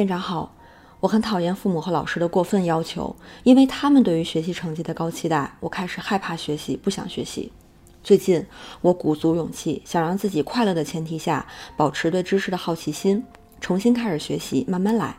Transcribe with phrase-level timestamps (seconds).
[0.00, 0.54] 店长好，
[1.00, 7.52] 我很讨厌父母和老师的过分要求，因为他们对于学习成绩的高期待，我开始害怕学习，不想学习。
[8.02, 8.46] 最近，
[8.80, 13.22] 我鼓足勇气，想让自己快乐的前提下，保持对知识的好奇心，
[13.60, 15.14] 重新开始学习，慢慢来。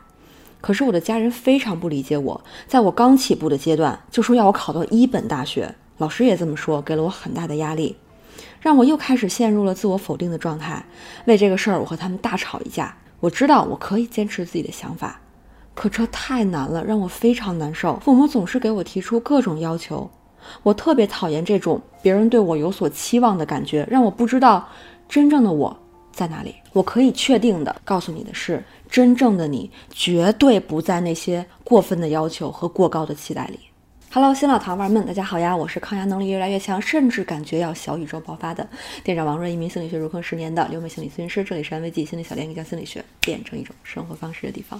[0.60, 7.96] 可是我的家人非常不理解我，在我刚起步的阶段，就说要我考到一本大学，老师也这么说，给了我很大的压力，
[8.60, 10.84] 让我又开始陷入了自我否定的状态。
[11.26, 12.96] 为这个事儿，我和他们大吵一架。
[13.22, 15.20] 我知道我可以坚持自己的想法，
[15.74, 17.96] 可这太难了，让我非常难受。
[18.00, 20.10] 父母总是给我提出各种要求，
[20.64, 24.68] 我特别讨厌这种别人对我有所期望的感觉，让我不知道
[25.08, 25.74] 真正的我
[26.10, 26.52] 在哪里。
[26.72, 33.60] 我可以确定的告诉你的是，真正的你绝对不在那些过分的要求和过高的期待里。
[34.14, 35.56] Hello，新老糖丸们，大家好呀！
[35.56, 38.68] 我是抗压能力越来越强，甚至感觉要小宇宙爆发的
[39.02, 41.42] 店长王瑞，一名心理学入坑十年的留美心理咨询师。
[41.42, 44.78] 这里是安慰剂心理小店，将心理学变成一种生活方式的地方。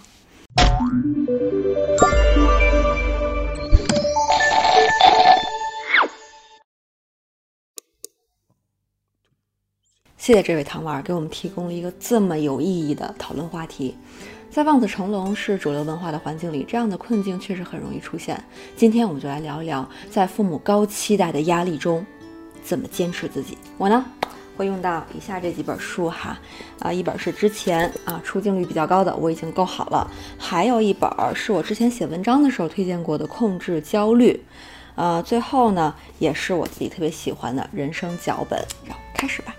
[10.18, 13.96] 谢谢这位糖丸给我们提供了一个这么有意义的讨论话题。
[14.52, 18.38] 在望子成龙是主流文化的环境里，这样的困境确实很容易出现。
[18.76, 22.04] 今天我们就来聊一聊，在父母高期待的压力中，
[22.62, 23.56] 怎么坚持自己。
[23.78, 24.04] 我呢，
[24.54, 26.38] 会用到以下这几本书哈，
[26.80, 30.06] 啊，一本是之前啊出镜率比较高的，我已经够好了，
[30.38, 34.34] 还有一本是我之前写文章的时候推荐过的《控制焦虑》，
[34.96, 38.62] 呃，最后呢，也是我自己特别喜欢的人生脚本。
[38.84, 39.54] 然后开始吧，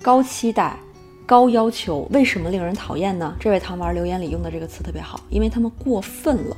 [0.00, 0.74] 高期待。
[1.28, 3.36] 高要求为什么令人讨厌呢？
[3.38, 6.56] 这位糖丸留言里用的这个词特别好，因为他们过分了。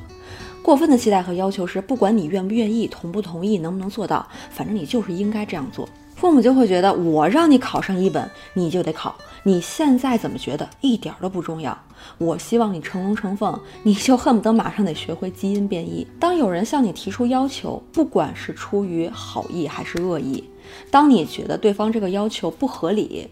[0.63, 5.89] 过分的期待和要求是，不管你愿不愿意、同不同意、能不能做到，反正你就是应该这样做。
[6.15, 9.13] 父母就会觉得，我让你考上一本，你就得考。
[9.43, 11.77] 你现在怎么觉得，一点都不重要。
[12.17, 16.07] 我希望你成龙成凤，你就恨不得马上得学会基因变异。
[16.17, 20.41] 当有人向你提出要求，不管是出于好意还是恶意，
[20.89, 23.27] 当你觉得对方这个要求不合理，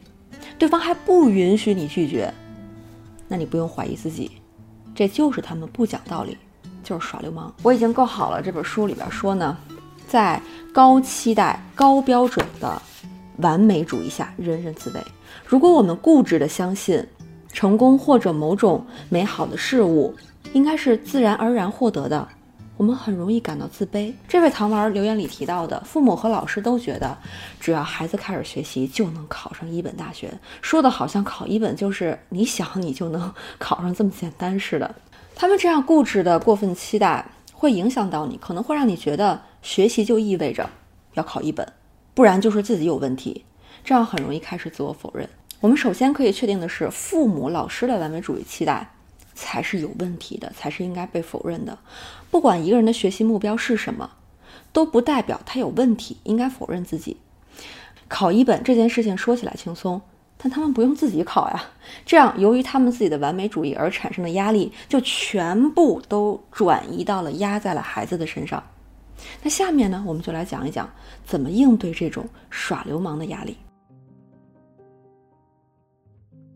[0.59, 2.31] 对方还不允许你拒绝，
[3.30, 4.30] 那你不用怀疑自己，
[4.94, 6.38] 这就是他们不讲道理，
[6.84, 7.52] 就是耍流氓。
[7.64, 8.42] 我已经够好了。
[8.42, 9.58] 这本书里边说呢，
[10.06, 10.42] 在
[10.74, 12.81] 高期待、高标准的
[13.38, 15.02] 完美主义下，人人自危。
[15.46, 17.03] 如果我们固执的相信
[17.53, 20.14] 成功或者某种美好的事物
[20.52, 22.28] 应该是自然而然获得的。
[22.79, 24.13] 我们很容易感到自卑。
[24.25, 27.17] 这位糖丸留言里提到的，父母和老师都觉得，
[27.59, 34.95] 只要孩子开始学习，就能考上一本大学，说的好像考一本就是你想你就能考上这么简单似的。
[35.35, 40.69] 他们这样固执的过分期待，会影响到你，可能会让你觉得学习就意味着
[41.16, 41.69] 要考一本，
[42.13, 43.44] 不然就是自己有问题，
[43.84, 45.28] 这样很容易开始自我否认。
[45.59, 48.89] 我们首先可以确定的是，父母、老师的完美主义期待。
[49.39, 51.77] 才是有问题的，才是应该被否认的。
[52.29, 54.11] 不管一个人的学习目标是什么，
[54.73, 57.16] 都不代表他有问题，应该否认自己。
[58.09, 60.01] 考一本这件事情说起来轻松，
[60.38, 61.63] 但他们不用自己考呀。
[62.05, 68.61] 这样，由于他们自己的完美主义而产生的压力，就全部都转移到了压在了孩子的身上。
[69.41, 70.89] 那下面呢，我们就来讲一讲
[71.25, 73.56] 怎么应对这种耍流氓的压力。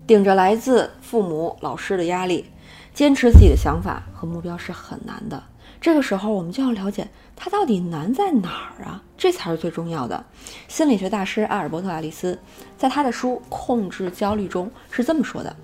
[0.06, 2.46] 顶着来自父母、老师的压力。
[2.94, 5.42] 坚持自己的想法和目标是很难的。
[5.82, 9.02] 这个时候，我们就要了解它到底难在哪儿啊？
[9.18, 10.24] 这才是最重要的。
[10.68, 12.38] 心理学大师阿尔伯特·爱丽丝
[12.78, 15.56] 在他的书《控制焦虑》中是这么说的：“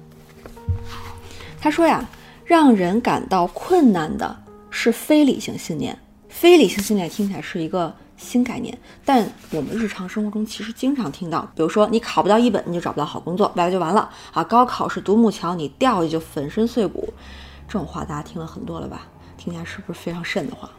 [1.62, 2.04] 他说呀，
[2.44, 5.98] 让人感到困难的是非理性信念。
[6.28, 14.44] 非理性信念听起来是一个。”新概念，但我们日常生活中其实经常听到，比如说你考不到一本，你就找不到好工作，完了就完了啊！
[14.44, 17.12] 高考是独木桥，你掉下去就粉身碎骨，
[17.68, 19.08] 这种话大家听了很多了吧？
[19.38, 20.70] 听起来是不是非常瘆得慌？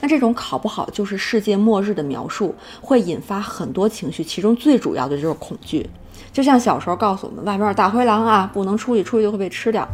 [0.00, 5.88] 那这种考不好就是世界末日的描述，会引发很多情绪，其中最主要的就是恐惧。
[6.32, 9.86] 就像小时候告诉我们，外面大灰狼啊，不能出去，出去就会被吃掉。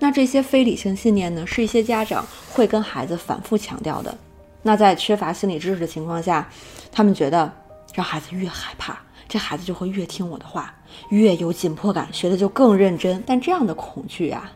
[0.00, 4.16] 那这些非理性信念呢，是一些家长会跟孩子反复强调的。
[4.62, 6.48] 那在缺乏心理知识的情况下，
[6.90, 7.52] 他们觉得
[7.94, 8.98] 让孩子越害怕，
[9.28, 10.74] 这孩子就会越听我的话，
[11.10, 13.22] 越有紧迫感，学的就更认真。
[13.26, 14.50] 但这样的恐惧啊，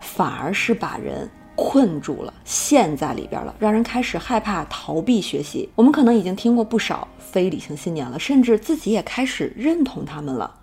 [0.00, 5.68] 反而是把人困住了，陷在里边了，让人开始害怕逃避学习。
[5.74, 10.54] 我们可能已经听过不少非理性信念了，甚至自己也开始认同他们了。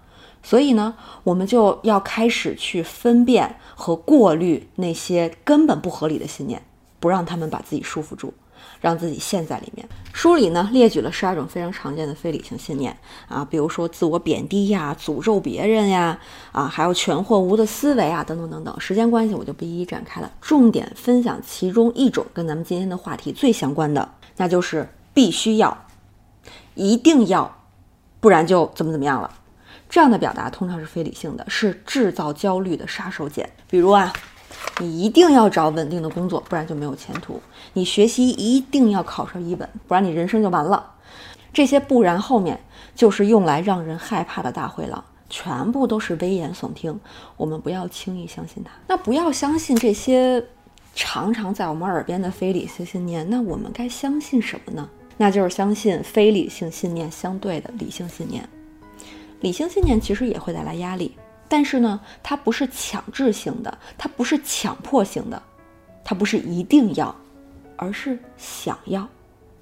[0.41, 6.61] 所以呢，我们就要开始去分辨和过滤那些根本不合理的信念，
[7.01, 8.33] 不让他们把自己束缚住。
[8.81, 9.87] 让自己陷在里面。
[10.13, 12.95] 书里呢列举了十二种非常常见的非理性信念
[13.27, 16.19] 啊，比如说自我贬低呀、诅咒别人呀，
[16.51, 18.79] 啊，还有全或无的思维啊，等等等等。
[18.79, 25.85] 时间关系，我就不一一展开了，重点分享其中一种跟咱们今天的话题最相关的，那就是必须要、
[26.73, 27.63] 一定要，
[28.19, 29.31] 不然就怎么怎么样了。
[29.89, 33.47] 这样的表达通常是非理性的，是制造焦虑的杀手锏。
[33.69, 34.11] 比如啊。
[34.79, 37.41] 你一定要找稳定的工作，不然就没有前途。
[37.73, 40.93] 你学习一定要考上一本，不然你人生就完了。
[41.53, 42.59] 这些不然后面
[42.93, 46.99] 就是用来让人害怕的大灰狼，全部都是危言耸听。
[47.35, 48.71] 我们不要轻易相信它。
[48.87, 50.43] 那不要相信这些
[50.93, 53.27] 常常在我们耳边的非理性信念。
[53.29, 54.87] 那我们该相信什么呢？
[55.17, 58.47] 那就是相信非理性信念相对的理性信念。
[59.41, 61.15] 理性信念其实也会带来压力。
[61.49, 65.41] 但是呢，它不是强制性的，它不是强迫性的，
[66.03, 67.15] 它不是一定要，
[67.75, 69.07] 而是想要，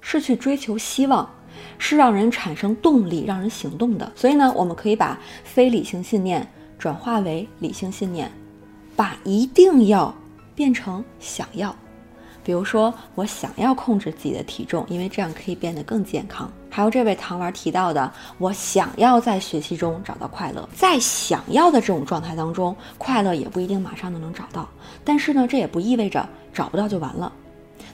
[0.00, 1.28] 是去追求希望，
[1.78, 4.10] 是让人产生动力、让人行动的。
[4.14, 6.46] 所以呢，我们可以把非理性信念
[6.78, 8.30] 转化为理性信念，
[8.94, 10.14] 把一定要
[10.54, 11.74] 变成想要。
[12.46, 16.48] 比如说，我想要控制自己的体重，因为这样可以变得更健康。
[16.70, 24.68] 还有这位糖丸提到的，我想要在学习中找到快乐，在想要的这种状态当中，快乐也不一定马上就能找到。
[25.02, 27.32] 但是呢，这也不意味着找不到就完了，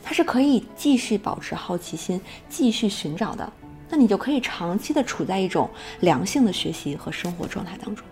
[0.02, 2.20] 它是可以继续保持好奇心，
[2.50, 3.50] 继续寻找的。
[3.88, 5.70] 那你就可以长期的处在一种
[6.00, 8.06] 良性的学习和生活状态当中。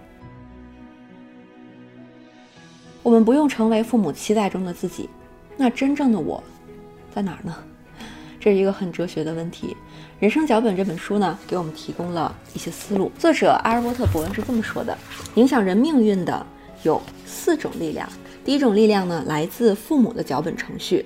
[3.03, 5.07] 我们不用成为父母期待中的自己。
[5.63, 6.43] 那真正的我，
[7.15, 7.55] 在哪儿呢？
[8.41, 9.67] 这是一个很哲学的问题。
[10.19, 13.13] 《人生脚本》这本书呢，给我们提供了一些思路。
[13.19, 14.97] 作者阿尔伯特·伯恩是这么说的：
[15.35, 16.47] 影响人命运的
[16.83, 18.09] 有四种力量。
[18.43, 21.05] 第一种力量呢，来自父母的脚本程序，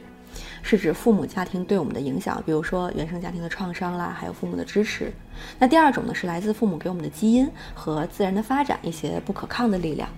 [0.63, 5.13] 是指父母家庭对我们的影响，比如说原生家庭的创伤啦，还有父母的支持。
[5.59, 10.09] 那第二种呢，是来自父母给我们的基因和自然的发展一些不可抗的力量。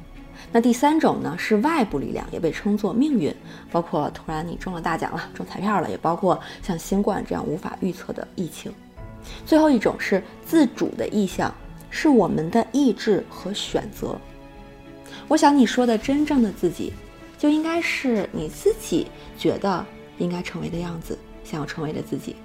[0.53, 3.35] 那第三种呢，是外部力量，也被称作命运，
[3.71, 8.73] 包括突然你中了大奖了，中彩票了，也包括像新冠这样无法预测的疫情。
[9.45, 11.53] 最后一种是自主的意向，
[11.91, 14.17] 是我们的意志和选择。
[15.29, 16.93] 我想你说的真正的自己，
[17.37, 19.85] 就应该是你自己觉得
[20.19, 22.37] 应该成为的样子，想要成为的自己。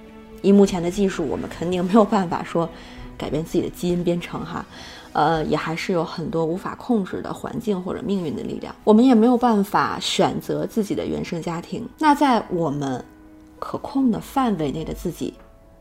[0.42, 2.68] 以目前的技术，我们肯定没有办法说
[3.22, 4.66] 改变自己的基因编程哈。
[5.14, 11.86] 呃，也还是有很多无法控制的环境或者命运的力量，我们也没有办法选择自己的原生家庭。
[12.00, 13.04] 那在我们
[13.60, 15.34] 可控的范围内的自己，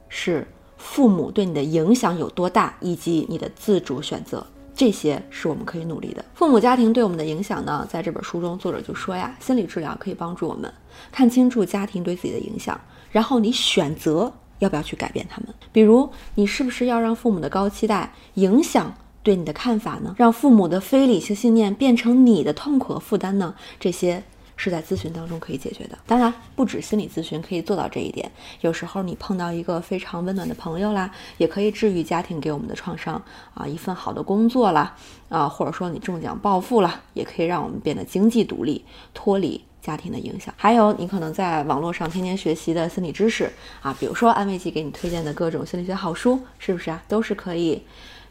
[0.08, 0.44] 是
[0.76, 4.44] 父母对你的影响有多大，以及你的自主选择，
[4.74, 6.24] 这些是我们可以努力的。
[6.34, 10.68] 父母家庭对我们的影响呢，在这本书中，作者就说呀，心理治疗可以帮助我们
[11.12, 12.80] 看清楚家庭对自己的影响，
[13.12, 15.52] 然后你选择要不要去改变他们。
[15.72, 18.94] 比如，你是不是要让父母的高期待影响？
[19.22, 20.14] 对你的看法呢？
[20.16, 23.54] 让父母的非理性信念变成你的痛苦和负担呢？
[23.78, 24.22] 这些
[24.56, 25.98] 是在咨询当中可以解决的。
[26.06, 28.32] 当然，不止心理咨询可以做到这一点。
[28.62, 33.22] 有时候你碰到一个非常温暖的朋友啦，也可以治愈家庭给我们的创伤
[33.52, 33.66] 啊。
[33.66, 34.96] 一份好的工作啦，
[35.28, 40.52] 啊，或者说你中奖暴富了，也可以让我们变得经济独立，脱离家庭的影响。
[40.56, 43.50] 还有，你可能在网络上天天学习的心理知识
[43.82, 47.02] 啊，比如说安慰剂给你推荐的各种心理学好书，是不是啊？
[47.08, 47.82] 都是可以。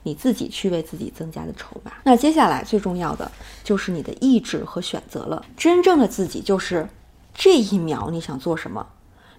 [0.03, 1.91] 你自己去为自己增加的筹码。
[2.03, 3.29] 那接下来最重要的
[3.65, 5.45] 就是你的意志和选择了。
[5.57, 6.87] 真正的自己就是
[7.33, 8.87] 这一秒你想做什么，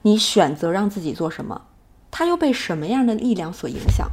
[0.02, 1.62] 你选择让自己做什么，
[2.10, 4.06] 它又被什么样的力量所影响？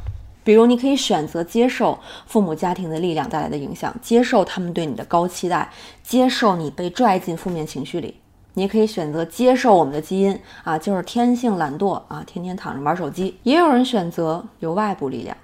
[0.48, 5.70] 比如，你可以选择接受父母家庭的力量带来的影响，接受他们对你的高期待，
[6.02, 8.18] 接受你被拽进负面情绪里。
[8.54, 13.38] 你也可以选择接受我们的基因啊，就是天性懒惰啊，天天躺着玩手机。
[13.42, 15.36] 也有人选择由外部力量。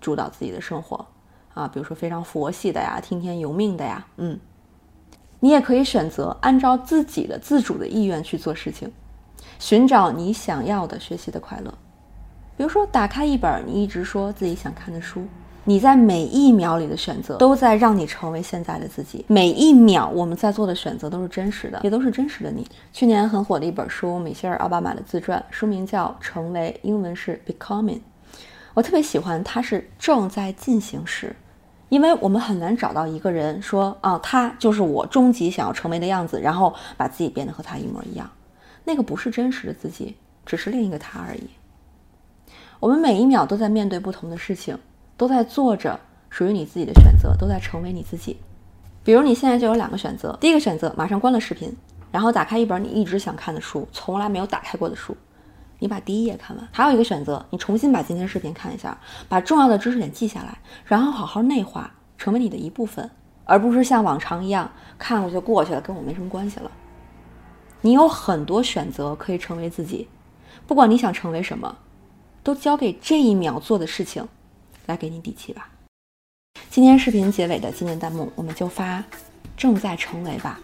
[0.00, 1.04] 主导自己的生活，
[1.52, 4.40] 啊，比如说非常佛系的呀，听天由命的呀，嗯，
[5.40, 8.90] 你也可以选择按照自己的自主的意愿去做事情，
[9.58, 11.74] 寻找你想要的学习的快乐。
[12.56, 15.22] 比如说，打开一本你一直说自己想看的书，
[15.64, 19.24] 你在每一秒里的选择都在让你成为现在的自己。
[19.28, 22.66] 每一秒我们在做的选择都是真实的，也都是真实的你。
[22.92, 28.00] 去年很火的一本书，米歇尔·奥巴马的自传，书名叫《成为》，英文是 Becoming。
[28.72, 31.34] 我特别喜欢它是正在进行时，
[31.88, 38.30] 因为我们很难找到一个人说啊，他就是我终极想要成为的样子，然后把自己变得和他一模一样。
[38.84, 41.48] 那个不是真实的自己，只是另一个他而已。
[42.78, 44.78] 我们每一秒都在面对不同的事情，
[45.16, 48.36] 都在做着属于你自己的选择，都在成为你自己。
[49.02, 51.74] 比如你现在就有两个选择：第一个选择，马上关了视频，
[52.12, 55.16] 然后打开一本你一直想看的书，从来没有打开过的书。
[55.78, 56.68] 你把第一页看完。
[56.72, 63.08] 还有一个选择，你重新把今天视频看一下，把重要的知识点记下来，然后好好内化，成为你的一部分，
[63.44, 66.70] 而不是像往常一样看过就过去了，跟我没什么关系了。
[67.82, 70.08] 你有很多选择可以成为自己，
[70.66, 71.76] 不管你想成为什么，
[72.46, 74.24] 都交给这一秒做的事情
[74.86, 75.68] 来给你底气吧。
[76.70, 79.02] 今天视频结尾的纪念弹幕，我们就发
[79.58, 80.60] “正在成为”吧。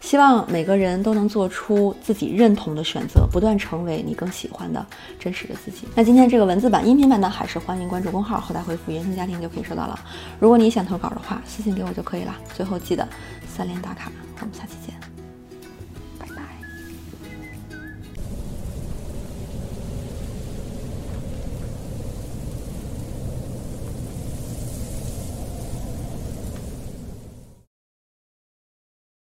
[0.00, 4.84] 希望每个人都能做出自己认同的选择，不断成为你更喜欢的
[5.20, 5.86] 真实的自己。
[5.94, 9.96] 那今天这个文字版、音频版呢，还是欢迎关注公号，后台回复“原生家庭”就可以收到了。
[10.40, 12.34] 如果你想投稿的话，私信给我就可以了。
[12.56, 13.08] 最后记得
[13.46, 14.10] 三连打卡，
[14.40, 15.09] 我们下期见。